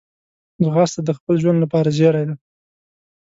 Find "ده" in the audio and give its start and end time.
2.29-2.35